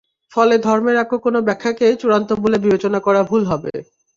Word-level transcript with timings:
ফলে 0.31 0.55
ধর্মের 0.65 0.95
একক 0.95 1.19
কোনো 1.25 1.39
ব্যাখ্যাকেই 1.47 1.99
চূড়ান্ত 2.01 2.29
বলে 2.43 2.57
বিবেচনা 2.63 2.99
করা 3.05 3.21
ভুল 3.29 3.43
হবে। 3.51 3.73